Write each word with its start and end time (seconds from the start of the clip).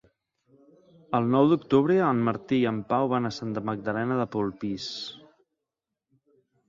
El 1.17 1.27
nou 1.35 1.49
d'octubre 1.51 1.97
en 2.05 2.23
Martí 2.29 2.59
i 2.61 2.65
en 2.71 2.79
Pau 2.93 3.11
van 3.11 3.29
a 3.29 3.33
Santa 3.37 3.63
Magdalena 3.71 4.21
de 4.23 4.27
Polpís. 4.37 4.89